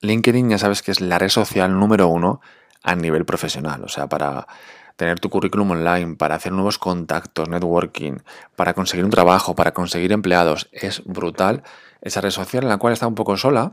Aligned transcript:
LinkedIn 0.00 0.50
ya 0.50 0.58
sabes 0.58 0.82
que 0.82 0.90
es 0.90 1.00
la 1.00 1.18
red 1.18 1.28
social 1.28 1.78
número 1.78 2.08
uno 2.08 2.40
a 2.82 2.94
nivel 2.94 3.24
profesional, 3.24 3.84
o 3.84 3.88
sea, 3.88 4.08
para 4.08 4.46
tener 4.96 5.20
tu 5.20 5.30
currículum 5.30 5.70
online, 5.70 6.16
para 6.16 6.34
hacer 6.34 6.52
nuevos 6.52 6.78
contactos, 6.78 7.48
networking, 7.48 8.18
para 8.56 8.74
conseguir 8.74 9.04
un 9.04 9.10
trabajo, 9.10 9.54
para 9.54 9.72
conseguir 9.72 10.12
empleados. 10.12 10.68
Es 10.72 11.02
brutal 11.04 11.62
esa 12.02 12.20
red 12.20 12.30
social 12.30 12.64
en 12.64 12.68
la 12.70 12.78
cual 12.78 12.92
está 12.92 13.06
un 13.06 13.14
poco 13.14 13.36
sola, 13.36 13.72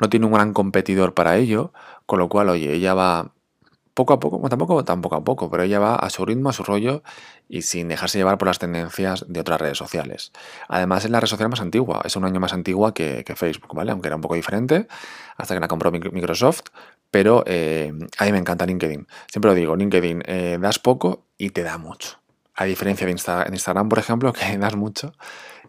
no 0.00 0.08
tiene 0.08 0.26
un 0.26 0.32
gran 0.32 0.52
competidor 0.52 1.14
para 1.14 1.36
ello, 1.36 1.72
con 2.06 2.18
lo 2.18 2.28
cual, 2.28 2.48
oye, 2.48 2.72
ella 2.72 2.94
va 2.94 3.32
poco 4.00 4.14
a 4.14 4.20
poco, 4.20 4.38
bueno, 4.38 4.84
tampoco 4.84 5.14
a 5.14 5.24
poco, 5.24 5.50
pero 5.50 5.62
ella 5.62 5.78
va 5.78 5.94
a 5.94 6.08
su 6.08 6.24
ritmo, 6.24 6.48
a 6.48 6.52
su 6.54 6.64
rollo 6.64 7.02
y 7.50 7.60
sin 7.62 7.88
dejarse 7.88 8.16
llevar 8.16 8.38
por 8.38 8.48
las 8.48 8.58
tendencias 8.58 9.26
de 9.28 9.40
otras 9.40 9.60
redes 9.60 9.76
sociales. 9.76 10.32
Además, 10.68 11.04
es 11.04 11.10
la 11.10 11.20
red 11.20 11.28
social 11.28 11.50
más 11.50 11.60
antigua, 11.60 12.00
es 12.04 12.16
un 12.16 12.24
año 12.24 12.40
más 12.40 12.54
antigua 12.54 12.94
que, 12.94 13.22
Facebook, 13.36 13.74
¿vale? 13.74 13.92
Aunque 13.92 14.08
era 14.08 14.16
un 14.16 14.22
poco 14.22 14.36
diferente 14.36 14.88
hasta 15.36 15.54
que 15.54 15.60
la 15.60 15.68
compró 15.68 15.90
Microsoft, 15.92 16.62
pero 17.10 17.44
eh, 17.46 17.92
a 18.16 18.24
mí 18.24 18.32
me 18.32 18.38
encanta 18.38 18.64
LinkedIn. 18.64 19.06
Siempre 19.30 19.50
lo 19.50 19.54
digo, 19.54 19.76
LinkedIn 19.76 20.22
eh, 20.24 20.58
das 20.58 20.78
poco 20.78 21.26
y 21.36 21.50
te 21.50 21.62
da 21.62 21.76
mucho. 21.76 22.20
A 22.54 22.64
diferencia 22.64 23.06
de 23.06 23.12
Instagram, 23.12 23.90
por 23.90 23.98
ejemplo, 23.98 24.32
que 24.34 24.56
das 24.56 24.76
mucho 24.76 25.12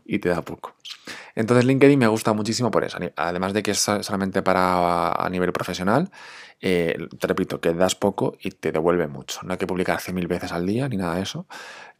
y 0.05 0.19
te 0.19 0.29
da 0.29 0.41
poco. 0.41 0.73
Entonces 1.35 1.65
LinkedIn 1.65 1.99
me 1.99 2.07
gusta 2.07 2.33
muchísimo 2.33 2.71
por 2.71 2.83
eso. 2.83 2.97
Además 3.15 3.53
de 3.53 3.63
que 3.63 3.71
es 3.71 3.79
solamente 3.79 4.41
para 4.41 5.11
a 5.11 5.29
nivel 5.29 5.51
profesional, 5.53 6.11
eh, 6.61 6.95
te 7.19 7.27
repito, 7.27 7.59
que 7.59 7.73
das 7.73 7.95
poco 7.95 8.37
y 8.39 8.51
te 8.51 8.71
devuelve 8.71 9.07
mucho. 9.07 9.39
No 9.43 9.53
hay 9.53 9.57
que 9.57 9.67
publicar 9.67 9.99
100.000 9.99 10.27
veces 10.27 10.51
al 10.51 10.65
día 10.65 10.87
ni 10.87 10.97
nada 10.97 11.15
de 11.15 11.23
eso, 11.23 11.47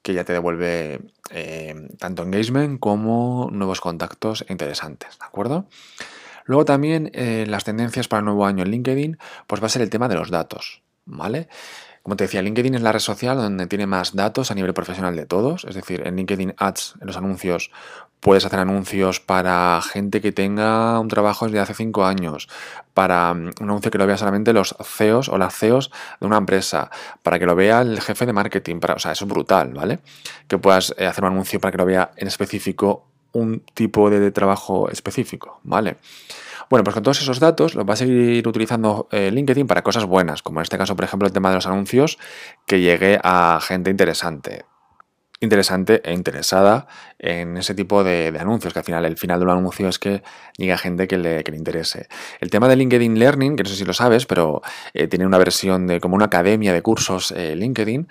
que 0.01 0.13
ya 0.13 0.23
te 0.23 0.33
devuelve 0.33 1.01
eh, 1.31 1.87
tanto 1.97 2.23
engagement 2.23 2.79
como 2.79 3.49
nuevos 3.51 3.81
contactos 3.81 4.45
interesantes, 4.49 5.17
¿de 5.19 5.25
acuerdo? 5.25 5.67
Luego 6.45 6.65
también 6.65 7.11
eh, 7.13 7.45
las 7.47 7.63
tendencias 7.63 8.07
para 8.07 8.19
el 8.19 8.25
nuevo 8.25 8.45
año 8.45 8.63
en 8.63 8.71
LinkedIn, 8.71 9.17
pues 9.47 9.61
va 9.61 9.67
a 9.67 9.69
ser 9.69 9.81
el 9.81 9.89
tema 9.89 10.07
de 10.07 10.15
los 10.15 10.29
datos, 10.29 10.83
¿vale? 11.05 11.47
Como 12.03 12.15
te 12.15 12.23
decía, 12.23 12.41
LinkedIn 12.41 12.73
es 12.75 12.81
la 12.81 12.91
red 12.91 12.99
social 12.99 13.37
donde 13.37 13.67
tiene 13.67 13.85
más 13.85 14.15
datos 14.15 14.49
a 14.49 14.55
nivel 14.55 14.73
profesional 14.73 15.15
de 15.15 15.27
todos. 15.27 15.65
Es 15.65 15.75
decir, 15.75 16.01
en 16.05 16.15
LinkedIn 16.15 16.55
Ads, 16.57 16.95
en 16.99 17.05
los 17.05 17.15
anuncios, 17.15 17.69
puedes 18.21 18.45
hacer 18.45 18.59
anuncios 18.59 19.19
para 19.19 19.81
gente 19.81 20.21
que 20.21 20.31
tenga 20.31 20.99
un 20.99 21.09
trabajo 21.09 21.45
desde 21.45 21.59
hace 21.59 21.73
cinco 21.73 22.05
años, 22.05 22.47
para 22.93 23.33
mm, 23.33 23.51
un 23.59 23.69
anuncio 23.69 23.91
que 23.91 23.97
lo 23.97 24.07
vea 24.07 24.17
solamente 24.17 24.53
los 24.53 24.75
CEOs 24.81 25.27
o 25.27 25.37
las 25.37 25.53
CEOs 25.55 25.91
de 26.21 26.27
una 26.27 26.37
empresa, 26.37 26.89
para 27.23 27.39
que 27.39 27.45
lo 27.45 27.55
vea 27.55 27.81
el 27.81 27.99
jefe 27.99 28.25
de 28.25 28.33
marketing. 28.33 28.79
Para, 28.79 28.93
o 28.93 28.99
sea, 28.99 29.11
eso 29.11 29.25
es 29.25 29.29
brutal, 29.29 29.73
¿vale? 29.73 29.99
Que 30.47 30.57
puedas 30.57 30.95
eh, 30.97 31.05
hacer 31.05 31.23
un 31.25 31.31
anuncio 31.31 31.59
para 31.59 31.71
que 31.71 31.77
lo 31.79 31.85
vea 31.85 32.11
en 32.15 32.27
específico 32.27 33.07
un 33.33 33.63
tipo 33.73 34.09
de 34.09 34.31
trabajo 34.31 34.89
específico, 34.89 35.59
¿vale? 35.63 35.97
Bueno, 36.69 36.83
pues 36.83 36.93
con 36.93 37.03
todos 37.03 37.21
esos 37.21 37.39
datos 37.39 37.75
los 37.75 37.85
va 37.85 37.93
a 37.93 37.97
seguir 37.97 38.47
utilizando 38.47 39.07
eh, 39.11 39.31
LinkedIn 39.31 39.67
para 39.67 39.81
cosas 39.81 40.05
buenas, 40.05 40.41
como 40.41 40.59
en 40.59 40.63
este 40.63 40.77
caso, 40.77 40.95
por 40.95 41.05
ejemplo, 41.05 41.27
el 41.27 41.33
tema 41.33 41.49
de 41.49 41.55
los 41.55 41.65
anuncios, 41.65 42.17
que 42.65 42.81
llegue 42.81 43.19
a 43.23 43.59
gente 43.61 43.89
interesante 43.89 44.65
interesante 45.41 46.01
e 46.05 46.13
interesada 46.13 46.87
en 47.19 47.57
ese 47.57 47.73
tipo 47.73 48.03
de, 48.03 48.33
anuncios, 48.39 48.73
que 48.73 48.79
al 48.79 48.85
final 48.85 49.05
el 49.05 49.17
final 49.17 49.39
de 49.39 49.45
un 49.45 49.51
anuncio 49.51 49.89
es 49.89 49.99
que 49.99 50.23
llegue 50.55 50.71
a 50.71 50.77
gente 50.77 51.07
que 51.07 51.17
le, 51.17 51.43
interese. 51.53 52.07
El 52.39 52.49
tema 52.49 52.67
de 52.69 52.75
LinkedIn 52.77 53.19
Learning, 53.19 53.55
que 53.55 53.63
no 53.63 53.69
sé 53.69 53.75
si 53.75 53.83
lo 53.83 53.93
sabes, 53.93 54.25
pero 54.25 54.61
eh, 54.93 55.07
tiene 55.07 55.25
una 55.25 55.39
versión 55.39 55.87
de 55.87 55.99
como 55.99 56.15
una 56.15 56.25
academia 56.25 56.73
de 56.73 56.81
cursos 56.81 57.31
eh, 57.31 57.55
LinkedIn, 57.55 58.07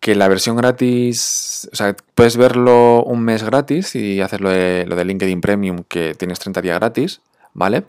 que 0.00 0.14
la 0.14 0.28
versión 0.28 0.56
gratis, 0.56 1.68
o 1.70 1.76
sea, 1.76 1.94
puedes 2.14 2.38
verlo 2.38 3.04
un 3.04 3.22
mes 3.22 3.42
gratis 3.42 3.94
y 3.94 4.22
hacer 4.22 4.40
lo 4.40 4.48
de, 4.48 5.04
LinkedIn 5.04 5.42
Premium, 5.42 5.84
que 5.86 6.14
tienes 6.14 6.38
30 6.38 6.62
días 6.62 6.78
gratis, 6.78 7.20
¿vale? 7.52 7.84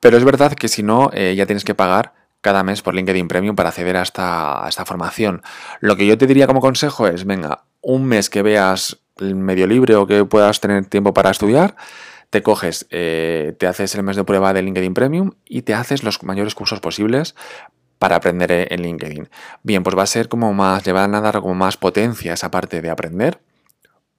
Pero 0.00 0.16
es 0.16 0.24
verdad 0.24 0.52
que 0.54 0.66
si 0.66 0.82
no, 0.82 1.10
eh, 1.14 1.34
ya 1.36 1.46
tienes 1.46 1.64
que 1.64 1.76
pagar 1.76 2.12
cada 2.40 2.64
mes 2.64 2.82
por 2.82 2.94
LinkedIn 2.94 3.28
Premium 3.28 3.54
para 3.54 3.68
acceder 3.68 3.96
a 3.96 4.02
esta, 4.02 4.64
esta 4.68 4.84
formación. 4.84 5.42
Lo 5.80 5.96
que 5.96 6.06
yo 6.06 6.18
te 6.18 6.26
diría 6.26 6.48
como 6.48 6.60
consejo 6.60 7.06
es, 7.06 7.24
venga, 7.24 7.62
un 7.84 8.04
mes 8.06 8.30
que 8.30 8.42
veas 8.42 8.98
medio 9.20 9.66
libre 9.66 9.94
o 9.94 10.06
que 10.06 10.24
puedas 10.24 10.60
tener 10.60 10.86
tiempo 10.86 11.14
para 11.14 11.30
estudiar, 11.30 11.76
te 12.30 12.42
coges, 12.42 12.86
eh, 12.90 13.54
te 13.58 13.66
haces 13.66 13.94
el 13.94 14.02
mes 14.02 14.16
de 14.16 14.24
prueba 14.24 14.52
de 14.52 14.62
LinkedIn 14.62 14.94
Premium 14.94 15.32
y 15.44 15.62
te 15.62 15.74
haces 15.74 16.02
los 16.02 16.22
mayores 16.24 16.54
cursos 16.54 16.80
posibles 16.80 17.36
para 17.98 18.16
aprender 18.16 18.66
en 18.70 18.82
LinkedIn. 18.82 19.28
Bien, 19.62 19.82
pues 19.82 19.96
va 19.96 20.02
a 20.02 20.06
ser 20.06 20.28
como 20.28 20.52
más, 20.52 20.84
le 20.84 20.92
van 20.92 21.14
a 21.14 21.20
dar 21.20 21.40
como 21.40 21.54
más 21.54 21.76
potencia 21.76 22.32
esa 22.32 22.50
parte 22.50 22.82
de 22.82 22.90
aprender. 22.90 23.38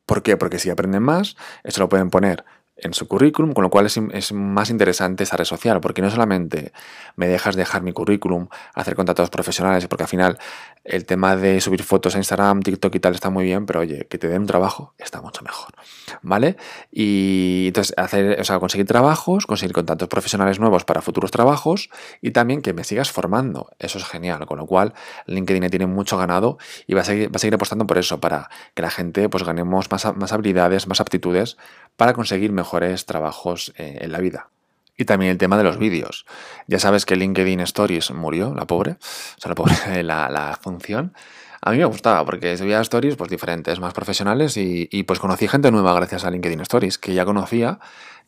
¿Por 0.05 0.23
qué? 0.23 0.37
Porque 0.37 0.59
si 0.59 0.69
aprenden 0.69 1.03
más, 1.03 1.35
eso 1.63 1.81
lo 1.81 1.89
pueden 1.89 2.09
poner 2.09 2.45
en 2.77 2.93
su 2.93 3.07
currículum, 3.07 3.53
con 3.53 3.63
lo 3.63 3.69
cual 3.69 3.85
es, 3.85 4.33
más 4.33 4.69
interesante 4.69 5.23
esa 5.23 5.37
red 5.37 5.45
social, 5.45 5.79
porque 5.79 6.01
no 6.01 6.09
solamente 6.11 6.73
me 7.15 7.27
dejas 7.27 7.55
dejar 7.55 7.81
mi 7.81 7.93
currículum, 7.93 8.47
hacer 8.73 8.95
contactos 8.95 9.29
profesionales, 9.29 9.87
porque 9.87 10.03
al 10.03 10.09
final 10.09 10.37
el 10.83 11.05
tema 11.05 11.35
de 11.35 11.61
subir 11.61 11.83
fotos 11.83 12.15
a 12.15 12.17
Instagram, 12.17 12.61
TikTok 12.61 12.93
y 12.95 12.99
tal 12.99 13.15
está 13.15 13.29
muy 13.29 13.45
bien, 13.45 13.65
pero 13.65 13.79
oye, 13.79 14.07
que 14.09 14.17
te 14.17 14.27
den 14.27 14.41
un 14.41 14.47
trabajo 14.47 14.93
está 14.97 15.21
mucho 15.21 15.41
mejor, 15.43 15.73
¿vale? 16.21 16.57
Y 16.91 17.65
entonces 17.67 17.93
hacer, 17.97 18.39
o 18.39 18.43
sea, 18.43 18.59
conseguir 18.59 18.85
trabajos, 18.85 19.45
conseguir 19.45 19.73
contactos 19.73 20.09
profesionales 20.09 20.59
nuevos 20.59 20.83
para 20.83 21.01
futuros 21.01 21.31
trabajos 21.31 21.89
y 22.21 22.31
también 22.31 22.61
que 22.61 22.73
me 22.73 22.83
sigas 22.83 23.11
formando, 23.11 23.71
eso 23.79 23.97
es 23.97 24.05
genial, 24.05 24.45
con 24.45 24.57
lo 24.57 24.65
cual 24.65 24.93
LinkedIn 25.27 25.69
tiene 25.69 25.87
mucho 25.87 26.17
ganado 26.17 26.57
y 26.87 26.93
va 26.93 27.01
a 27.01 27.05
seguir, 27.05 27.29
va 27.29 27.37
a 27.37 27.39
seguir 27.39 27.55
apostando 27.55 27.87
por 27.87 27.97
eso, 27.97 28.19
para 28.19 28.49
que 28.73 28.81
la 28.81 28.91
gente 28.91 29.29
pues 29.29 29.43
ganemos 29.43 29.89
más, 29.89 30.15
más 30.15 30.33
habilidades, 30.33 30.87
más 30.87 30.99
aptitudes 30.99 31.57
para 31.97 32.13
conseguir 32.13 32.51
mejores 32.51 33.05
trabajos 33.05 33.73
eh, 33.77 33.99
en 34.01 34.11
la 34.11 34.19
vida. 34.19 34.49
Y 34.97 35.05
también 35.05 35.31
el 35.31 35.37
tema 35.37 35.57
de 35.57 35.63
los 35.63 35.77
vídeos. 35.77 36.25
Ya 36.67 36.79
sabes 36.79 37.05
que 37.05 37.15
LinkedIn 37.15 37.59
Stories 37.61 38.11
murió, 38.11 38.53
la 38.53 38.65
pobre, 38.65 38.91
o 38.91 39.41
sea, 39.41 39.49
la 39.49 39.55
pobre, 39.55 39.75
la, 40.03 40.57
función. 40.61 41.13
A 41.61 41.71
mí 41.71 41.77
me 41.77 41.85
gustaba 41.85 42.23
porque 42.23 42.57
subía 42.57 42.79
stories 42.81 43.15
pues 43.15 43.29
diferentes, 43.29 43.79
más 43.79 43.93
profesionales 43.93 44.55
y, 44.55 44.87
y, 44.91 45.03
pues 45.03 45.19
conocí 45.19 45.47
gente 45.47 45.71
nueva 45.71 45.93
gracias 45.93 46.23
a 46.23 46.31
LinkedIn 46.31 46.61
Stories, 46.61 46.97
que 46.97 47.13
ya 47.13 47.25
conocía, 47.25 47.79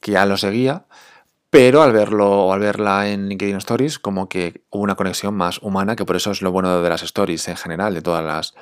que 0.01 0.11
ya 0.11 0.25
lo 0.25 0.37
seguía, 0.37 0.85
pero 1.49 1.81
al 1.81 1.93
verlo 1.93 2.29
o 2.29 2.53
al 2.53 2.59
verla 2.59 3.09
en 3.09 3.29
LinkedIn 3.29 3.57
Stories 3.57 3.99
como 3.99 4.27
que 4.27 4.63
hubo 4.69 4.83
una 4.83 4.95
conexión 4.95 5.35
más 5.35 5.59
humana, 5.59 5.95
que 5.95 6.05
por 6.05 6.15
eso 6.15 6.31
es 6.31 6.41
lo 6.41 6.51
bueno 6.51 6.81
de 6.81 6.89
las 6.89 7.03
stories 7.03 7.47
en 7.47 7.57
general, 7.57 7.93
de 7.93 8.01
todas 8.01 8.23
las 8.23 8.53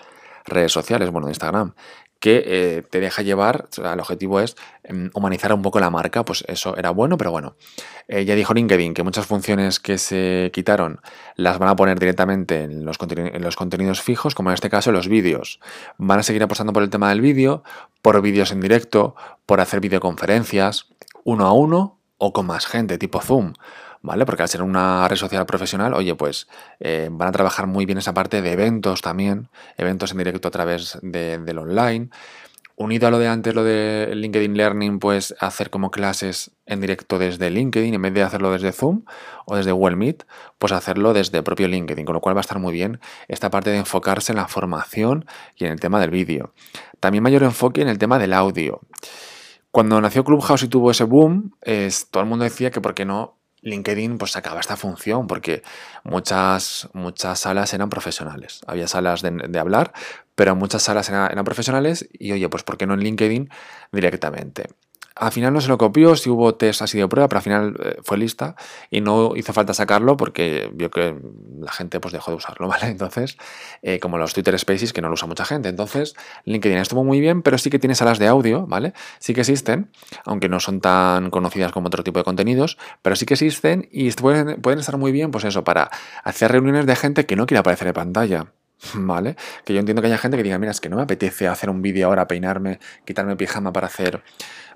redes 0.45 0.71
sociales, 0.71 1.09
bueno, 1.09 1.27
de 1.27 1.31
Instagram, 1.31 1.73
que 2.25 2.43
eh, 2.43 2.81
te 2.89 2.99
deja 2.99 3.21
llevar, 3.21 3.67
el 3.77 3.99
objetivo 3.99 4.39
es 4.39 4.55
em, 4.83 5.11
humanizar 5.13 5.53
un 5.53 5.61
poco 5.61 5.79
la 5.79 5.91
marca, 5.91 6.25
pues 6.25 6.43
eso 6.47 6.75
era 6.75 6.89
bueno, 6.89 7.19
pero 7.19 7.29
bueno. 7.29 7.55
Eh, 8.07 8.25
ya 8.25 8.33
dijo 8.33 8.51
LinkedIn 8.51 8.95
que 8.95 9.03
muchas 9.03 9.27
funciones 9.27 9.79
que 9.79 9.99
se 9.99 10.49
quitaron 10.51 11.01
las 11.35 11.59
van 11.59 11.69
a 11.69 11.75
poner 11.75 11.99
directamente 11.99 12.63
en 12.63 12.83
los, 12.83 12.97
en 12.99 13.43
los 13.43 13.55
contenidos 13.55 14.01
fijos, 14.01 14.33
como 14.33 14.49
en 14.49 14.55
este 14.55 14.71
caso 14.71 14.91
los 14.91 15.07
vídeos. 15.07 15.59
Van 15.99 16.17
a 16.17 16.23
seguir 16.23 16.41
apostando 16.41 16.73
por 16.73 16.81
el 16.81 16.89
tema 16.89 17.09
del 17.09 17.21
vídeo, 17.21 17.61
por 18.01 18.19
vídeos 18.23 18.51
en 18.51 18.59
directo, 18.59 19.13
por 19.45 19.61
hacer 19.61 19.79
videoconferencias, 19.79 20.87
uno 21.25 21.45
a 21.45 21.51
uno 21.51 21.99
o 22.17 22.33
con 22.33 22.47
más 22.47 22.65
gente, 22.65 22.97
tipo 22.97 23.21
Zoom. 23.21 23.53
¿Vale? 24.05 24.25
Porque 24.25 24.43
al 24.43 24.49
ser 24.49 24.61
una 24.61 25.07
red 25.07 25.17
social 25.17 25.45
profesional, 25.45 25.93
oye, 25.93 26.15
pues 26.15 26.47
eh, 26.79 27.09
van 27.11 27.29
a 27.29 27.31
trabajar 27.31 27.67
muy 27.67 27.85
bien 27.85 27.97
esa 27.97 28.13
parte 28.13 28.41
de 28.41 28.51
eventos 28.51 29.01
también, 29.01 29.49
eventos 29.77 30.11
en 30.11 30.19
directo 30.19 30.47
a 30.47 30.51
través 30.51 30.97
de, 31.01 31.37
del 31.39 31.57
online. 31.57 32.09
Unido 32.77 33.07
a 33.07 33.11
lo 33.11 33.19
de 33.19 33.29
antes, 33.29 33.55
lo 33.55 33.63
de 33.63 34.11
LinkedIn 34.13 34.57
Learning, 34.57 34.99
pues 34.99 35.33
hacer 35.39 35.69
como 35.69 35.91
clases 35.91 36.51
en 36.65 36.81
directo 36.81 37.17
desde 37.17 37.49
LinkedIn, 37.49 37.93
en 37.93 38.01
vez 38.01 38.13
de 38.13 38.21
hacerlo 38.21 38.51
desde 38.51 38.73
Zoom 38.73 39.05
o 39.45 39.55
desde 39.55 39.71
Google 39.71 39.95
Meet, 39.95 40.25
pues 40.57 40.73
hacerlo 40.73 41.13
desde 41.13 41.41
propio 41.41 41.69
LinkedIn, 41.69 42.05
con 42.05 42.15
lo 42.15 42.19
cual 42.19 42.35
va 42.35 42.41
a 42.41 42.41
estar 42.41 42.59
muy 42.59 42.73
bien 42.73 42.99
esta 43.29 43.49
parte 43.49 43.69
de 43.69 43.77
enfocarse 43.77 44.33
en 44.33 44.37
la 44.37 44.49
formación 44.49 45.25
y 45.55 45.65
en 45.65 45.71
el 45.71 45.79
tema 45.79 46.01
del 46.01 46.09
vídeo. 46.09 46.53
También 46.99 47.23
mayor 47.23 47.43
enfoque 47.43 47.81
en 47.81 47.87
el 47.87 47.97
tema 47.97 48.19
del 48.19 48.33
audio. 48.33 48.81
Cuando 49.71 49.99
nació 50.01 50.25
Clubhouse 50.25 50.63
y 50.63 50.67
tuvo 50.67 50.91
ese 50.91 51.05
boom, 51.05 51.55
todo 52.11 52.23
el 52.23 52.29
mundo 52.29 52.43
decía 52.43 52.71
que 52.71 52.81
por 52.81 52.93
qué 52.93 53.05
no 53.05 53.37
LinkedIn 53.65 54.17
pues 54.17 54.31
sacaba 54.31 54.59
esta 54.59 54.77
función 54.77 55.27
porque 55.27 55.63
muchas, 56.03 56.87
muchas 56.93 57.39
salas 57.39 57.73
eran 57.73 57.89
profesionales. 57.89 58.61
Había 58.67 58.87
salas 58.87 59.21
de, 59.21 59.59
hablar, 59.59 59.91
pero 60.35 60.55
muchas 60.55 60.83
salas 60.83 61.09
eran, 61.09 61.31
eran, 61.31 61.43
profesionales 61.43 62.07
y 62.13 62.31
oye, 62.31 62.47
pues 62.49 62.63
¿por 62.63 62.77
qué 62.77 62.85
no 62.85 62.93
en 62.93 63.01
LinkedIn 63.01 63.49
directamente? 63.91 64.67
Al 65.15 65.31
final 65.31 65.53
no 65.53 65.61
se 65.61 65.69
lo 65.69 65.77
copió, 65.77 66.15
si 66.15 66.29
hubo 66.29 66.55
test 66.55 66.81
así 66.81 66.97
de 66.97 67.07
prueba, 67.07 67.29
pero 67.29 67.37
al 67.37 67.43
final 67.43 67.77
eh, 67.83 67.97
fue 68.03 68.17
lista 68.17 68.55
y 68.89 68.99
no 68.99 69.35
hizo 69.35 69.53
falta 69.53 69.73
sacarlo 69.73 70.17
porque 70.17 70.69
vio 70.73 70.91
que 70.91 71.15
la 71.59 71.71
gente 71.71 72.01
pues 72.01 72.13
dejó 72.13 72.31
de 72.31 72.37
usarlo, 72.37 72.67
¿vale? 72.69 72.87
Entonces, 72.87 73.37
eh, 73.81 73.99
como 73.99 74.17
los 74.17 74.33
Twitter 74.33 74.57
Spaces 74.59 74.91
que 74.91 75.01
no 75.01 75.07
lo 75.07 75.13
usa 75.13 75.27
mucha 75.27 75.45
gente. 75.45 75.69
Entonces, 75.69 76.15
LinkedIn 76.43 76.77
estuvo 76.77 77.03
muy 77.03 77.21
bien, 77.21 77.41
pero 77.41 77.57
sí 77.57 77.69
que 77.69 77.79
tiene 77.79 77.95
salas 77.95 78.19
de 78.19 78.27
audio, 78.27 78.67
¿vale? 78.67 78.93
Sí 79.19 79.33
que 79.33 79.41
existen, 79.41 79.89
aunque 80.25 80.49
no 80.49 80.59
son 80.59 80.81
tan 80.81 81.29
conocidas 81.29 81.71
como 81.71 81.87
otro 81.87 82.03
tipo 82.03 82.19
de 82.19 82.25
contenidos, 82.25 82.77
pero 83.01 83.15
sí 83.15 83.25
que 83.25 83.35
existen 83.35 83.87
y 83.91 84.11
pueden, 84.11 84.61
pueden 84.61 84.79
estar 84.79 84.97
muy 84.97 85.11
bien, 85.11 85.31
pues 85.31 85.45
eso, 85.45 85.63
para 85.63 85.89
hacer 86.23 86.51
reuniones 86.51 86.85
de 86.85 86.95
gente 86.95 87.25
que 87.25 87.35
no 87.35 87.45
quiere 87.45 87.59
aparecer 87.59 87.87
en 87.87 87.93
pantalla. 87.93 88.47
¿Vale? 88.93 89.35
Que 89.63 89.73
yo 89.73 89.79
entiendo 89.79 90.01
que 90.01 90.07
haya 90.07 90.17
gente 90.17 90.37
que 90.37 90.43
diga, 90.43 90.57
mira, 90.59 90.71
es 90.71 90.81
que 90.81 90.89
no 90.89 90.97
me 90.97 91.03
apetece 91.03 91.47
hacer 91.47 91.69
un 91.69 91.81
vídeo 91.81 92.07
ahora, 92.07 92.27
peinarme, 92.27 92.79
quitarme 93.05 93.35
pijama 93.35 93.71
para 93.71 93.87
hacer 93.87 94.21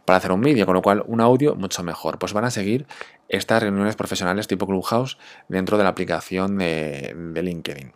para 0.06 0.18
hacer 0.18 0.32
un 0.32 0.42
vídeo, 0.42 0.66
con 0.66 0.76
lo 0.76 0.82
cual 0.82 1.04
un 1.08 1.22
audio 1.22 1.56
mucho 1.56 1.84
mejor. 1.84 2.20
Pues 2.20 2.34
van 2.34 2.46
a 2.46 2.52
seguir 2.52 2.88
estas 3.28 3.62
reuniones 3.62 3.96
profesionales 3.96 4.48
tipo 4.48 4.68
Clubhouse 4.68 5.18
dentro 5.48 5.78
de 5.78 5.84
la 5.84 5.90
aplicación 5.90 6.58
de, 6.58 7.16
LinkedIn. 7.42 7.94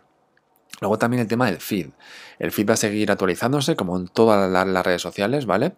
Luego 0.80 0.98
también 0.98 1.20
el 1.20 1.28
tema 1.28 1.46
del 1.46 1.60
feed. 1.60 1.90
El 2.38 2.50
feed 2.50 2.68
va 2.68 2.74
a 2.74 2.76
seguir 2.76 3.10
actualizándose 3.10 3.76
como 3.76 3.96
en 3.96 4.08
todas 4.08 4.50
las 4.50 4.84
redes 4.86 5.02
sociales, 5.02 5.46
¿vale? 5.46 5.72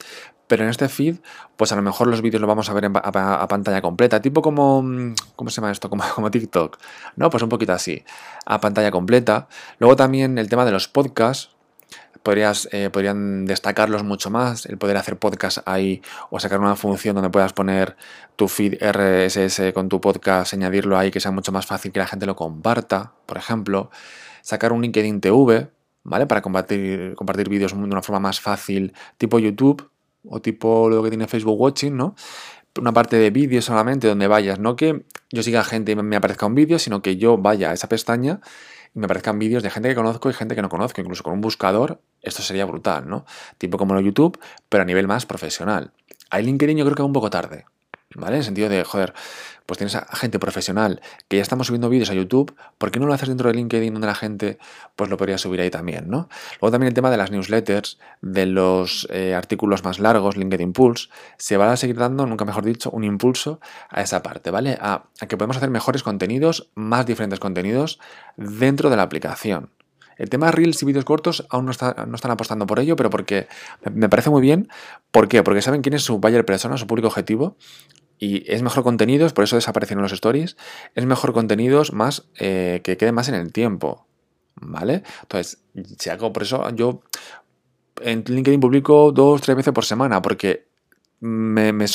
Pero 0.46 0.62
en 0.62 0.70
este 0.70 0.88
feed, 0.88 1.16
pues 1.56 1.72
a 1.72 1.76
lo 1.76 1.82
mejor 1.82 2.06
los 2.06 2.22
vídeos 2.22 2.40
los 2.40 2.48
vamos 2.48 2.70
a 2.70 2.72
ver 2.72 2.90
a, 2.94 3.48
pantalla 3.48 3.82
completa, 3.82 4.22
tipo 4.22 4.42
como, 4.42 4.82
¿cómo 5.34 5.50
se 5.50 5.56
llama 5.60 5.72
esto? 5.72 5.90
Como, 5.90 6.04
como 6.14 6.30
TikTok, 6.30 6.78
¿no? 7.16 7.30
Pues 7.30 7.42
un 7.42 7.48
poquito 7.48 7.72
así, 7.72 8.04
a 8.46 8.60
pantalla 8.60 8.90
completa. 8.90 9.48
Luego 9.78 9.96
también 9.96 10.38
el 10.38 10.48
tema 10.48 10.64
de 10.64 10.72
los 10.72 10.88
podcasts, 10.88 11.55
podrías, 12.26 12.68
eh, 12.72 12.90
podrían 12.90 13.46
destacarlos 13.46 14.02
mucho 14.02 14.30
más, 14.30 14.66
el 14.66 14.78
poder 14.78 14.96
hacer 14.96 15.16
podcast 15.16 15.58
ahí 15.64 16.02
o 16.28 16.40
sacar 16.40 16.58
una 16.58 16.74
función 16.74 17.14
donde 17.14 17.30
puedas 17.30 17.52
poner 17.52 17.96
tu 18.34 18.48
feed 18.48 18.82
RSS 18.82 19.72
con 19.72 19.88
tu 19.88 20.00
podcast, 20.00 20.52
añadirlo 20.52 20.98
ahí 20.98 21.12
que 21.12 21.20
sea 21.20 21.30
mucho 21.30 21.52
más 21.52 21.66
fácil 21.66 21.92
que 21.92 22.00
la 22.00 22.06
gente 22.08 22.26
lo 22.26 22.34
comparta, 22.34 23.12
por 23.26 23.36
ejemplo, 23.36 23.90
sacar 24.42 24.72
un 24.72 24.82
LinkedIn 24.82 25.20
TV, 25.20 25.70
¿vale? 26.02 26.26
Para 26.26 26.42
compartir, 26.42 27.14
compartir 27.14 27.48
vídeos 27.48 27.70
de 27.70 27.78
una 27.78 28.02
forma 28.02 28.18
más 28.18 28.40
fácil, 28.40 28.92
tipo 29.18 29.38
YouTube 29.38 29.88
o 30.28 30.40
tipo 30.42 30.90
lo 30.90 31.04
que 31.04 31.10
tiene 31.10 31.28
Facebook 31.28 31.60
Watching, 31.60 31.96
¿no? 31.96 32.16
Una 32.76 32.92
parte 32.92 33.14
de 33.14 33.30
vídeos 33.30 33.66
solamente 33.66 34.08
donde 34.08 34.26
vayas, 34.26 34.58
no 34.58 34.74
que 34.74 35.04
yo 35.30 35.44
siga 35.44 35.62
gente 35.62 35.92
y 35.92 35.94
me 35.94 36.16
aparezca 36.16 36.44
un 36.44 36.56
vídeo, 36.56 36.80
sino 36.80 37.02
que 37.02 37.18
yo 37.18 37.38
vaya 37.38 37.70
a 37.70 37.74
esa 37.74 37.88
pestaña 37.88 38.40
me 38.96 39.04
aparezcan 39.04 39.38
vídeos 39.38 39.62
de 39.62 39.70
gente 39.70 39.90
que 39.90 39.94
conozco 39.94 40.30
y 40.30 40.32
gente 40.32 40.54
que 40.54 40.62
no 40.62 40.68
conozco. 40.68 41.00
Incluso 41.00 41.22
con 41.22 41.34
un 41.34 41.40
buscador, 41.40 42.00
esto 42.22 42.42
sería 42.42 42.64
brutal, 42.64 43.08
¿no? 43.08 43.26
Tipo 43.58 43.76
como 43.76 43.94
lo 43.94 44.00
YouTube, 44.00 44.38
pero 44.68 44.82
a 44.82 44.86
nivel 44.86 45.06
más 45.06 45.26
profesional. 45.26 45.92
Hay 46.30 46.44
LinkedIn 46.44 46.78
yo 46.78 46.84
creo 46.84 46.96
que 46.96 47.02
va 47.02 47.06
un 47.06 47.12
poco 47.12 47.30
tarde. 47.30 47.66
¿Vale? 48.16 48.36
En 48.36 48.38
el 48.38 48.44
sentido 48.44 48.68
de, 48.68 48.82
joder, 48.82 49.14
pues 49.66 49.78
tienes 49.78 49.94
a 49.96 50.06
gente 50.16 50.38
profesional 50.38 51.00
que 51.28 51.36
ya 51.36 51.42
estamos 51.42 51.66
subiendo 51.66 51.88
vídeos 51.88 52.10
a 52.10 52.14
YouTube, 52.14 52.54
¿por 52.78 52.90
qué 52.90 53.00
no 53.00 53.06
lo 53.06 53.12
haces 53.12 53.28
dentro 53.28 53.48
de 53.48 53.56
LinkedIn 53.56 53.92
donde 53.92 54.06
la 54.06 54.14
gente 54.14 54.58
pues 54.94 55.10
lo 55.10 55.16
podría 55.16 55.38
subir 55.38 55.60
ahí 55.60 55.70
también, 55.70 56.08
¿no? 56.08 56.28
Luego 56.60 56.72
también 56.72 56.88
el 56.88 56.94
tema 56.94 57.10
de 57.10 57.16
las 57.16 57.30
newsletters, 57.30 57.98
de 58.22 58.46
los 58.46 59.06
eh, 59.10 59.34
artículos 59.34 59.84
más 59.84 59.98
largos, 59.98 60.36
LinkedIn 60.36 60.72
Pulse, 60.72 61.08
se 61.36 61.56
va 61.56 61.72
a 61.72 61.76
seguir 61.76 61.96
dando, 61.96 62.26
nunca 62.26 62.44
mejor 62.44 62.64
dicho, 62.64 62.90
un 62.90 63.04
impulso 63.04 63.60
a 63.90 64.02
esa 64.02 64.22
parte, 64.22 64.50
¿vale? 64.50 64.78
A, 64.80 65.04
que 65.28 65.36
podemos 65.36 65.56
hacer 65.56 65.70
mejores 65.70 66.02
contenidos, 66.02 66.70
más 66.74 67.04
diferentes 67.04 67.40
contenidos 67.40 67.98
dentro 68.36 68.88
de 68.88 68.96
la 68.96 69.02
aplicación. 69.02 69.70
El 70.16 70.30
tema 70.30 70.50
Reels 70.50 70.82
y 70.82 70.86
vídeos 70.86 71.04
cortos 71.04 71.46
aún 71.50 71.66
no, 71.66 71.72
no, 72.06 72.14
están 72.14 72.30
apostando 72.30 72.66
por 72.66 72.78
ello, 72.78 72.96
pero 72.96 73.10
porque 73.10 73.48
me 73.92 74.08
parece 74.08 74.30
muy 74.30 74.40
bien. 74.40 74.68
¿Por 75.10 75.28
qué? 75.28 75.42
Porque 75.42 75.60
saben 75.60 75.82
quién 75.82 75.94
es 75.94 76.04
su 76.04 76.18
buyer 76.20 76.46
persona, 76.46 76.78
su 76.78 76.86
público 76.86 77.08
objetivo. 77.08 77.58
Y 78.18 78.50
es 78.50 78.62
mejor 78.62 78.82
contenidos, 78.82 79.32
por 79.32 79.44
eso 79.44 79.56
desaparecieron 79.56 80.02
los 80.02 80.12
stories. 80.12 80.56
Es 80.94 81.06
mejor 81.06 81.32
contenidos 81.32 81.92
más 81.92 82.28
eh, 82.38 82.80
que 82.82 82.96
queden 82.96 83.14
más 83.14 83.28
en 83.28 83.34
el 83.34 83.52
tiempo. 83.52 84.06
¿Vale? 84.58 85.02
Entonces, 85.22 85.58
si 85.98 86.08
hago 86.08 86.32
por 86.32 86.42
eso, 86.42 86.68
yo 86.70 87.02
en 88.00 88.24
LinkedIn 88.26 88.60
publico 88.60 89.12
dos, 89.12 89.42
tres 89.42 89.56
veces 89.56 89.72
por 89.72 89.84
semana, 89.84 90.22
porque 90.22 90.66
me, 91.20 91.72
me, 91.72 91.86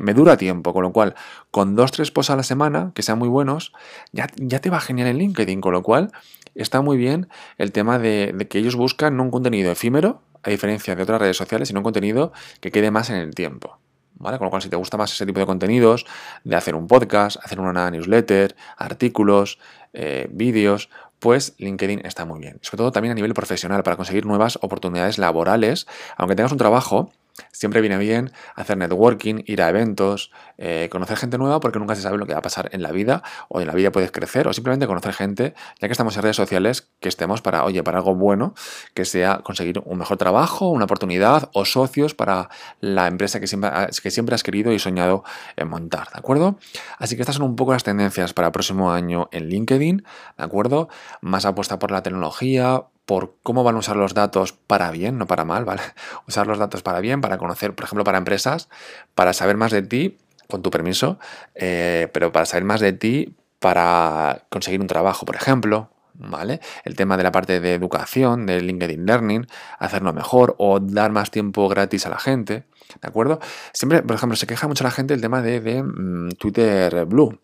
me, 0.00 0.14
dura 0.14 0.36
tiempo, 0.36 0.72
con 0.72 0.82
lo 0.82 0.92
cual, 0.92 1.14
con 1.50 1.74
dos, 1.74 1.90
tres 1.92 2.10
posts 2.10 2.30
a 2.30 2.36
la 2.36 2.42
semana, 2.42 2.92
que 2.94 3.02
sean 3.02 3.18
muy 3.18 3.28
buenos, 3.28 3.72
ya, 4.12 4.28
ya 4.36 4.60
te 4.60 4.70
va 4.70 4.80
genial 4.80 5.08
en 5.08 5.18
LinkedIn, 5.18 5.60
con 5.60 5.72
lo 5.72 5.82
cual 5.82 6.12
está 6.54 6.80
muy 6.80 6.96
bien 6.96 7.28
el 7.58 7.72
tema 7.72 7.98
de, 7.98 8.46
que 8.48 8.58
ellos 8.58 8.76
buscan 8.76 9.18
un 9.20 9.30
contenido 9.30 9.70
efímero, 9.70 10.22
a 10.42 10.50
diferencia 10.50 10.94
de 10.94 11.02
otras 11.02 11.20
redes 11.20 11.36
sociales, 11.36 11.68
sino 11.68 11.80
un 11.80 11.84
contenido 11.84 12.32
que 12.60 12.70
quede 12.70 12.90
más 12.90 13.10
en 13.10 13.16
el 13.16 13.34
tiempo. 13.34 13.78
Con 14.20 14.46
lo 14.46 14.50
cual, 14.50 14.62
si 14.62 14.68
te 14.68 14.76
gusta 14.76 14.96
más 14.96 15.12
ese 15.12 15.26
tipo 15.26 15.40
de 15.40 15.46
contenidos, 15.46 16.06
de 16.44 16.56
hacer 16.56 16.74
un 16.74 16.86
podcast, 16.86 17.38
hacer 17.42 17.58
una 17.60 17.90
newsletter, 17.90 18.54
artículos, 18.76 19.58
eh, 19.92 20.28
vídeos, 20.30 20.90
pues 21.18 21.54
LinkedIn 21.58 22.00
está 22.04 22.24
muy 22.24 22.40
bien. 22.40 22.58
Sobre 22.62 22.78
todo 22.78 22.92
también 22.92 23.12
a 23.12 23.14
nivel 23.14 23.34
profesional, 23.34 23.82
para 23.82 23.96
conseguir 23.96 24.26
nuevas 24.26 24.58
oportunidades 24.62 25.18
laborales, 25.18 25.86
aunque 26.16 26.36
tengas 26.36 26.52
un 26.52 26.58
trabajo, 26.58 27.12
Siempre 27.52 27.80
viene 27.80 27.98
bien 27.98 28.32
hacer 28.54 28.76
networking, 28.76 29.42
ir 29.46 29.62
a 29.62 29.68
eventos, 29.68 30.30
eh, 30.58 30.88
conocer 30.90 31.16
gente 31.16 31.38
nueva 31.38 31.60
porque 31.60 31.78
nunca 31.78 31.94
se 31.94 32.02
sabe 32.02 32.18
lo 32.18 32.26
que 32.26 32.32
va 32.32 32.40
a 32.40 32.42
pasar 32.42 32.68
en 32.72 32.82
la 32.82 32.92
vida 32.92 33.22
o 33.48 33.60
en 33.60 33.66
la 33.66 33.74
vida 33.74 33.92
puedes 33.92 34.10
crecer 34.12 34.46
o 34.48 34.52
simplemente 34.52 34.86
conocer 34.86 35.12
gente, 35.12 35.54
ya 35.80 35.88
que 35.88 35.92
estamos 35.92 36.16
en 36.16 36.22
redes 36.22 36.36
sociales, 36.36 36.88
que 37.00 37.08
estemos 37.08 37.42
para, 37.42 37.64
oye, 37.64 37.82
para 37.82 37.98
algo 37.98 38.14
bueno, 38.14 38.54
que 38.94 39.04
sea 39.04 39.38
conseguir 39.38 39.80
un 39.84 39.98
mejor 39.98 40.16
trabajo, 40.16 40.68
una 40.68 40.84
oportunidad 40.84 41.50
o 41.54 41.64
socios 41.64 42.14
para 42.14 42.48
la 42.80 43.06
empresa 43.06 43.40
que 43.40 43.46
siempre, 43.46 43.70
que 44.02 44.10
siempre 44.10 44.34
has 44.34 44.42
querido 44.42 44.72
y 44.72 44.78
soñado 44.78 45.24
en 45.56 45.68
montar, 45.68 46.08
¿de 46.12 46.18
acuerdo? 46.18 46.58
Así 46.98 47.16
que 47.16 47.22
estas 47.22 47.36
son 47.36 47.46
un 47.46 47.56
poco 47.56 47.72
las 47.72 47.84
tendencias 47.84 48.34
para 48.34 48.48
el 48.48 48.52
próximo 48.52 48.92
año 48.92 49.28
en 49.32 49.48
LinkedIn, 49.48 50.04
¿de 50.38 50.44
acuerdo? 50.44 50.88
Más 51.20 51.44
apuesta 51.44 51.78
por 51.78 51.90
la 51.90 52.02
tecnología, 52.02 52.84
por 53.10 53.34
cómo 53.42 53.64
van 53.64 53.74
a 53.74 53.78
usar 53.80 53.96
los 53.96 54.14
datos 54.14 54.52
para 54.52 54.92
bien, 54.92 55.18
no 55.18 55.26
para 55.26 55.44
mal, 55.44 55.64
¿vale? 55.64 55.82
Usar 56.28 56.46
los 56.46 56.60
datos 56.60 56.84
para 56.84 57.00
bien, 57.00 57.20
para 57.20 57.38
conocer, 57.38 57.74
por 57.74 57.86
ejemplo, 57.86 58.04
para 58.04 58.18
empresas, 58.18 58.68
para 59.16 59.32
saber 59.32 59.56
más 59.56 59.72
de 59.72 59.82
ti, 59.82 60.18
con 60.48 60.62
tu 60.62 60.70
permiso, 60.70 61.18
eh, 61.56 62.08
pero 62.12 62.30
para 62.30 62.46
saber 62.46 62.62
más 62.62 62.78
de 62.78 62.92
ti, 62.92 63.34
para 63.58 64.46
conseguir 64.48 64.80
un 64.80 64.86
trabajo, 64.86 65.26
por 65.26 65.34
ejemplo, 65.34 65.90
¿vale? 66.14 66.60
El 66.84 66.94
tema 66.94 67.16
de 67.16 67.24
la 67.24 67.32
parte 67.32 67.58
de 67.58 67.74
educación, 67.74 68.46
de 68.46 68.60
LinkedIn 68.60 69.04
Learning, 69.04 69.44
hacerlo 69.80 70.12
mejor 70.12 70.54
o 70.58 70.78
dar 70.78 71.10
más 71.10 71.32
tiempo 71.32 71.68
gratis 71.68 72.06
a 72.06 72.10
la 72.10 72.18
gente, 72.20 72.62
¿de 73.02 73.08
acuerdo? 73.08 73.40
Siempre, 73.72 74.04
por 74.04 74.14
ejemplo, 74.14 74.36
se 74.36 74.46
queja 74.46 74.68
mucho 74.68 74.84
la 74.84 74.92
gente 74.92 75.14
el 75.14 75.20
tema 75.20 75.42
de, 75.42 75.82
mm, 75.82 76.28
Twitter 76.38 77.06
Blue, 77.06 77.40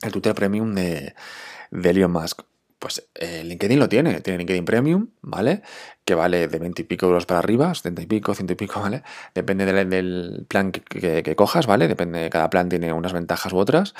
el 0.00 0.10
Twitter 0.10 0.34
Premium 0.34 0.74
de, 0.74 1.14
de 1.70 1.90
Elon 1.90 2.12
Musk. 2.12 2.44
Pues 2.78 3.08
eh, 3.14 3.42
LinkedIn 3.42 3.78
lo 3.78 3.88
tiene, 3.88 4.20
tiene 4.20 4.38
LinkedIn 4.38 4.64
Premium, 4.66 5.08
¿vale? 5.22 5.62
Que 6.04 6.14
vale 6.14 6.46
de 6.46 6.58
20 6.58 6.82
y 6.82 6.84
pico 6.84 7.06
euros 7.06 7.24
para 7.24 7.40
arriba, 7.40 7.74
70 7.74 8.02
y 8.02 8.06
pico, 8.06 8.34
100 8.34 8.50
y 8.50 8.54
pico, 8.54 8.80
¿vale? 8.82 9.02
Depende 9.34 9.64
del, 9.64 10.44
plan 10.48 10.72
que, 10.72 11.34
cojas, 11.36 11.66
¿vale? 11.66 11.88
Depende, 11.88 12.28
cada 12.28 12.50
plan 12.50 12.68
tiene 12.68 12.92
unas 12.92 13.14
ventajas 13.14 13.52
u 13.52 13.58
otras, 13.58 13.94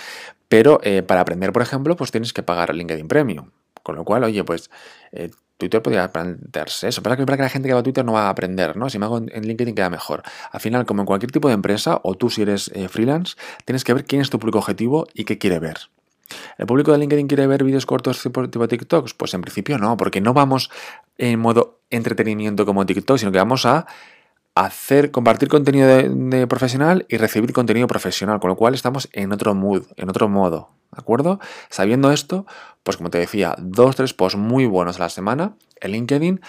pero 0.49 0.79
eh, 0.83 1.03
para 1.03 1.23
aprender, 1.23 1.53
por 1.53 1.63
ejemplo, 1.63 1.97
pues 1.97 2.11
tienes 2.11 2.33
que 2.33 2.43
pagar 2.43 2.75
LinkedIn 2.75 3.09
Premium. 3.09 3.51
Con 3.83 3.97
lo 3.97 4.05
cual, 4.05 4.25
oye, 4.25 4.45
pues 4.45 4.71
eh, 5.13 5.31
Twitter 5.59 5.81
podría 5.81 6.13
plantearse 6.13 6.89
eso. 6.89 7.03
Pero 7.03 7.17
que, 7.17 7.25
para 7.25 7.37
que 7.39 7.45
la 7.45 7.49
gente 7.49 7.69
que 7.69 7.75
va 7.75 7.81
a 7.81 7.83
Twitter 7.85 8.05
no 8.05 8.13
va 8.13 8.27
a 8.27 8.31
aprender, 8.31 8.77
¿no? 8.77 8.91
Si 8.91 8.99
me 8.99 9.07
hago 9.07 9.19
en 9.19 9.47
LinkedIn 9.47 9.75
queda 9.75 9.89
mejor. 9.89 10.23
Al 10.53 10.61
final, 10.61 10.85
como 10.85 11.03
en 11.03 11.07
cualquier 11.07 11.33
tipo 11.33 11.49
de 11.49 11.55
empresa, 11.55 12.01
o 12.03 12.15
tú 12.15 12.29
si 12.29 12.43
eres 12.43 12.71
freelance, 12.89 13.37
tienes 13.65 13.85
que 13.85 13.95
ver 13.95 14.05
quién 14.05 14.21
es 14.21 14.29
tu 14.29 14.39
público 14.39 14.59
objetivo 14.59 15.07
y 15.15 15.25
qué 15.25 15.39
quiere 15.39 15.61
ver. 15.61 15.89
¿El 16.59 16.67
público 16.67 16.93
de 16.93 16.99
LinkedIn 16.99 17.29
quiere 17.29 17.47
ver 17.47 17.65
vídeos 17.65 17.87
cortos 17.87 18.21
tipo, 18.23 18.69
TikToks? 18.69 19.15
Pues 19.15 19.35
en 19.35 19.43
principio 19.43 19.79
no, 19.79 19.97
porque 19.97 20.21
no 20.21 20.35
vamos 20.35 20.71
en 21.19 21.39
modo 21.41 21.81
entretenimiento 21.91 22.67
como 22.67 22.87
TikTok, 22.87 23.19
sino 23.19 23.33
que 23.33 23.39
vamos 23.39 23.67
a 23.67 23.87
hacer, 24.55 25.11
compartir 25.11 25.49
contenido 25.49 25.87
de, 25.87 26.47
profesional 26.47 27.05
y 27.09 27.19
recibir 27.19 27.53
contenido 27.53 27.87
profesional, 27.87 28.41
con 28.41 28.49
lo 28.49 28.57
cual 28.57 28.75
estamos 28.75 29.09
en 29.13 29.33
otro 29.33 29.55
mood, 29.55 29.85
en 29.97 30.09
otro 30.09 30.29
modo, 30.29 30.71
¿de 30.93 31.01
acuerdo? 31.01 31.39
Sabiendo 31.69 32.11
esto, 32.11 32.47
pues 32.83 32.97
como 32.97 33.11
te 33.11 33.19
decía, 33.19 33.55
dos, 33.59 33.97
tres 33.97 34.15
posts 34.15 34.39
muy 34.39 34.65
buenos 34.65 34.97
a 34.97 35.01
la 35.01 35.09
semana 35.11 35.53
en 35.81 35.91
LinkedIn, 35.93 36.41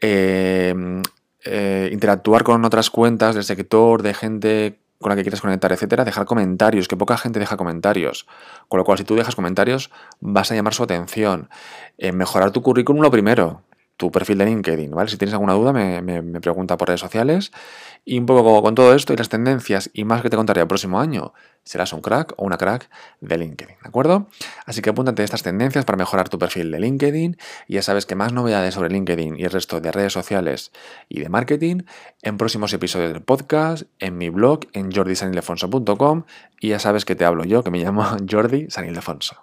eh, 0.00 1.02
eh, 1.44 1.90
interactuar 1.92 2.42
con 2.42 2.64
otras 2.64 2.90
cuentas 2.90 3.36
del 3.36 3.44
sector, 3.44 4.02
de 4.02 4.14
gente 4.14 4.78
con 5.02 5.10
la 5.10 5.16
que 5.16 5.22
quieras 5.22 5.40
conectar, 5.40 5.70
etcétera, 5.72 6.04
dejar 6.04 6.24
comentarios, 6.24 6.88
que 6.88 6.96
poca 6.96 7.18
gente 7.18 7.38
deja 7.38 7.56
comentarios. 7.58 8.26
Con 8.68 8.78
lo 8.78 8.84
cual, 8.84 8.98
si 8.98 9.04
tú 9.04 9.14
dejas 9.14 9.36
comentarios, 9.36 9.90
vas 10.20 10.50
a 10.50 10.54
llamar 10.54 10.72
su 10.72 10.82
atención. 10.82 11.50
Eh, 11.98 12.12
mejorar 12.12 12.50
tu 12.52 12.62
currículum 12.62 13.02
lo 13.02 13.10
primero 13.10 13.62
tu 14.02 14.10
perfil 14.10 14.38
de 14.38 14.46
LinkedIn, 14.46 14.90
¿vale? 14.90 15.08
Si 15.08 15.16
tienes 15.16 15.32
alguna 15.32 15.52
duda, 15.52 15.72
me, 15.72 16.40
pregunta 16.40 16.76
por 16.76 16.88
redes 16.88 16.98
sociales. 16.98 17.52
Y 18.04 18.18
un 18.18 18.26
poco 18.26 18.60
con 18.60 18.74
todo 18.74 18.96
esto 18.96 19.12
y 19.12 19.16
las 19.16 19.28
tendencias 19.28 19.90
y 19.92 20.04
más 20.04 20.22
que 20.22 20.28
te 20.28 20.36
contaré 20.36 20.60
el 20.60 20.66
próximo 20.66 20.98
año, 20.98 21.34
serás 21.62 21.92
un 21.92 22.00
crack 22.00 22.34
o 22.36 22.44
una 22.44 22.58
crack 22.58 22.90
de 23.20 23.38
LinkedIn, 23.38 23.76
¿de 23.80 23.88
acuerdo? 23.88 24.26
Así 24.66 24.82
que 24.82 24.90
apúntate 24.90 25.22
estas 25.22 25.44
tendencias 25.44 25.84
para 25.84 25.96
mejorar 25.96 26.28
tu 26.28 26.36
perfil 26.36 26.72
de 26.72 26.80
LinkedIn 26.80 27.36
y 27.68 27.74
ya 27.74 27.82
sabes 27.82 28.04
que 28.04 28.16
más 28.16 28.32
novedades 28.32 28.74
sobre 28.74 28.90
LinkedIn 28.90 29.38
y 29.38 29.44
el 29.44 29.52
resto 29.52 29.80
de 29.80 29.92
redes 29.92 30.12
sociales 30.12 30.72
y 31.08 31.20
de 31.20 31.28
marketing 31.28 31.82
en 32.22 32.38
próximos 32.38 32.72
episodios 32.72 33.12
del 33.12 33.22
podcast, 33.22 33.84
en 34.00 34.18
mi 34.18 34.30
blog, 34.30 34.62
en 34.72 34.90
jordisanildefonso.com 34.90 36.24
y 36.60 36.70
ya 36.70 36.80
sabes 36.80 37.04
que 37.04 37.14
te 37.14 37.24
hablo 37.24 37.44
yo, 37.44 37.62
que 37.62 37.70
me 37.70 37.78
llamo 37.78 38.04
Jordi 38.28 38.66
Sanildefonso. 38.68 39.36